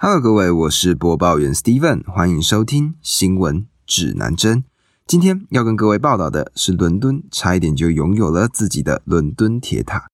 [0.00, 4.62] Hello，各位，我是播报员 Steven，欢迎收听新闻指南针。
[5.04, 10.06] 今天要跟各位报道的是，伦敦差一点就拥有了自己的伦敦铁塔。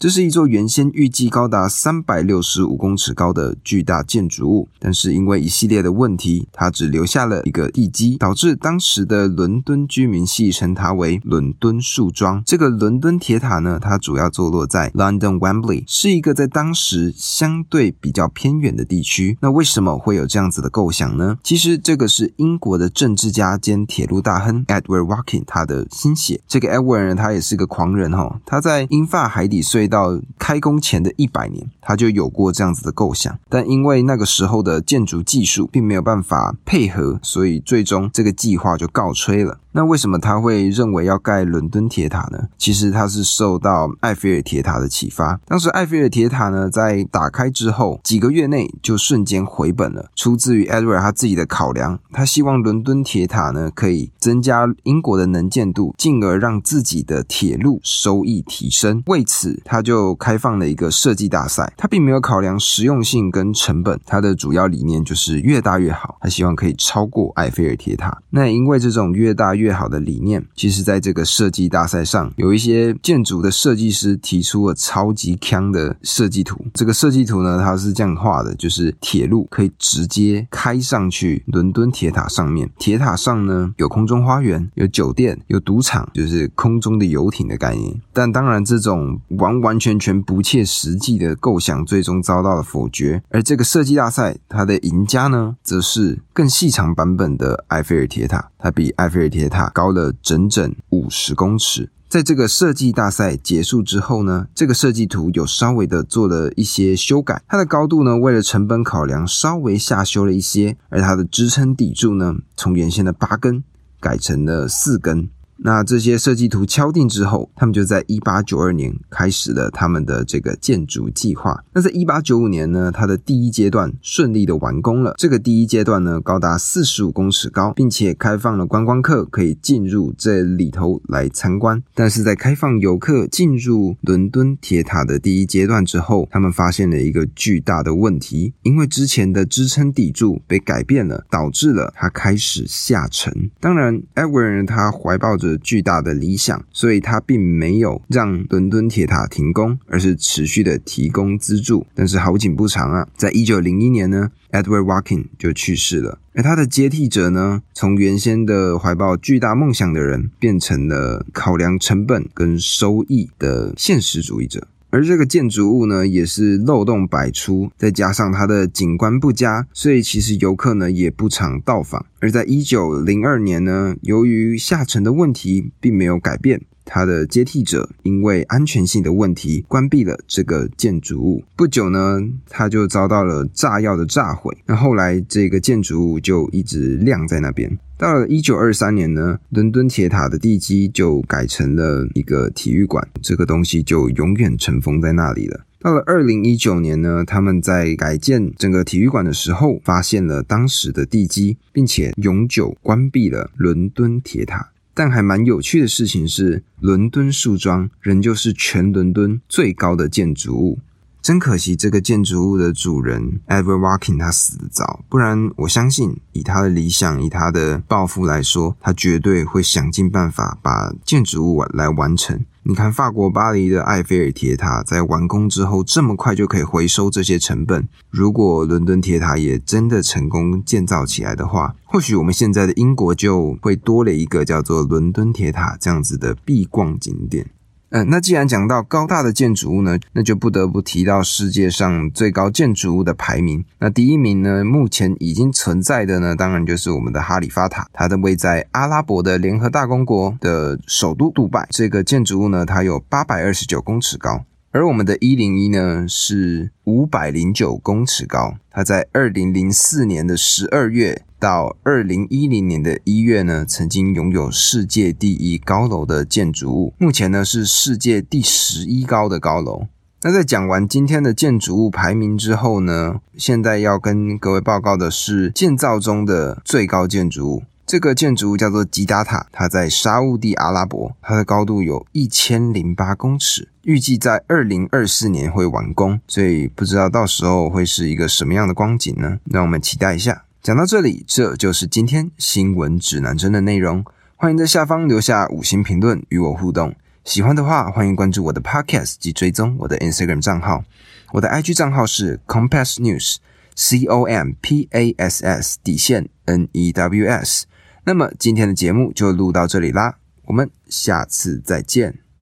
[0.00, 12.42] 这是一座原先预计高达三百六十五公尺高的巨大建筑物，但是因为一系列的问题，它只留下了一个地基，导致当时的伦敦居民戏称它为“伦敦树桩”。
[12.46, 19.36] 这个伦敦铁塔呢，它主要坐落在 London Wembley，是一个在当时相对比较偏远的地区。
[19.42, 21.36] 那为什么会有这样子的构想呢？
[21.42, 26.40] 其实这个是英国的政治家兼铁路大亨 Edward Walking 他的心血。
[26.48, 39.58] 这个 Edward 呢，他也是个狂人哈，他在英法海底隧到开工前的一百年，他就有过这样子的构想，但因为那个时候的建筑技术并没有办法配合，所以最终这个计划就告吹了。
[39.72, 42.48] 那为什么他会认为要盖伦敦铁塔呢？
[42.58, 45.40] 其实他是受到埃菲尔铁塔的启发。
[45.46, 51.98] 当时埃菲尔铁塔呢，在打开之后几个月内就瞬间回本了，出自于 Edward 他自己的考量。
[52.12, 59.02] 他希望伦敦铁塔呢可以增加英国的能见度，进而让自己的铁路收益提升。
[59.06, 61.72] 为此，他就开放了一个设计大赛。
[61.76, 66.16] 他并没有考量实用性跟成本，他的主要理念就是越大越好。
[66.20, 68.20] 他希望可以超过埃菲尔铁塔。
[68.30, 76.64] 那因为这种越大越越好的理念，其实在这个设计大赛上，有一些建筑的设计师提出了超级强的设计图。
[76.74, 82.70] 这个设计图呢，它是这样画的，就是铁路可以直接开上去伦敦铁塔上面。
[82.78, 88.00] 铁塔上呢，有空中花园，有酒店，有赌场，就是空中的游艇的概念。
[88.12, 93.22] 但当然，这种完完全全不切实际的构想，最终遭到了否决。
[93.28, 101.90] 而这个设计大赛，它的赢家呢，则是更细长版本的埃菲尔铁塔，它比埃菲尔铁塔高了整整五十公尺。
[102.08, 113.62] 在这个设计大赛结束之后呢，这个设计图有稍微的做了一些修改，它的高度呢，为了成本考量，稍微下修了一些，而它的支撑底柱呢，从原先的八根
[114.00, 115.28] 改成了四根。
[115.62, 121.62] 那这些设计图敲定之后，他们就在一八九二年开始了他们的这个建筑计划。
[121.74, 125.14] 那在一八九五年呢，它的第一阶段顺利的完工了。
[125.18, 131.82] 这个第一阶段呢，高达四十五公尺高，并且开放了观光客可以进入这里头来参观。
[131.94, 143.50] 但是在开放游客进入伦敦铁塔的第一阶段之后，他们发现了一个巨大的问题，因为之前的支撑底柱被改变了，导致了它开始下沉。
[143.60, 151.86] 当然，Edward 他怀抱着巨大的理想，所以他并没有让伦敦铁塔停工，而是持续的提供资助。
[151.94, 164.66] 但是好景不长啊，在一九零一年呢，Edward Walking 就去世了，而他的接替者呢，从原先的怀抱巨大梦想的人，变成了考量成本跟收益的现实主义者。
[164.90, 172.04] 而这个建筑物呢，也是漏洞百出，再加上它的景观不佳，所以其实游客呢也不常到访。
[172.18, 181.44] 而在一九零二年呢，由于下沉的问题并没有改变，它的接替者因为安全性的问题关闭了这个建筑物。
[181.54, 184.56] 不久呢，它就遭到了炸药的炸毁。
[184.66, 187.78] 那后来这个建筑物就一直晾在那边。
[188.00, 195.66] 到了一九二三年呢，伦敦铁塔的地基就改成了一个体育馆，这个东西就永远尘封在那里了。
[195.80, 204.70] 到了二零一九年呢，他们在改建整个体育馆的时候，发现了当时的地基，并且永久关闭了伦敦铁塔。
[204.94, 210.78] 但还蛮有趣的事情是，伦敦树桩仍旧是全伦敦最高的建筑物。
[211.22, 222.44] 真可惜，这个建筑物的主人 Edward Walking 他死得早，不然我相信以他的理想、以他的抱负来说，他绝对会想尽办法把建筑物来完成。
[222.62, 227.88] 你看，法国巴黎的埃菲尔铁塔在完工之后，这么快就可以回收这些成本。
[228.10, 237.50] 如果伦敦铁塔也真的成功建造起来的话，或许我们现在的英国就会多了一个叫做伦敦铁塔这样子的必逛景点。
[237.90, 243.64] 嗯，那既然讲到高大的建筑物呢，那就不得不提到世界上最高建筑物的排名。
[243.80, 251.66] 那第一名呢，目前已经存在的呢，当然就是我们的哈利法塔，它的位在阿拉伯的联合大公国的首都杜拜。
[251.70, 254.44] 这个建筑物呢，它有八百二十九公尺高。
[254.72, 269.88] 而我们的一零一呢是五百零九公尺高，它在二零零四年的十二月到二零一零年的一月呢，曾经拥有世界第一高楼的建筑物，目前呢是世界第十一高的高楼。
[270.22, 277.62] 那在讲完今天的建筑物排名之后呢，现在要跟各位报告的是建造中的最高建筑物。
[277.86, 289.38] 这个建筑物叫做吉达塔，它在沙乌地阿拉伯，它的高度有一千零八公尺，预计在二零二四年会完工，所以不知道到时候会是一个什么样的光景呢？
[289.44, 290.44] 让我们期待一下。
[290.62, 294.04] 讲到这里，这就是今天新闻指南针的内容。
[294.36, 296.94] 欢迎在下方留下五星评论与我互动。
[297.24, 300.84] 喜欢的话，欢迎关注我的 Podcast 及追踪我的 Instagram 账号。
[301.32, 307.66] 我的 IG 账号是 Compass News，C O M P A S S 底线 N E W S。
[308.04, 310.16] 那么今天的节目就录到这里啦，
[310.46, 312.18] 我们下次再见。